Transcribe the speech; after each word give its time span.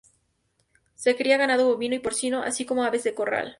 Se 0.95 1.15
cría 1.15 1.37
ganado 1.37 1.67
bovino 1.67 1.93
y 1.93 1.99
porcino, 1.99 2.41
así 2.41 2.65
como 2.65 2.83
aves 2.83 3.03
de 3.03 3.13
corral. 3.13 3.49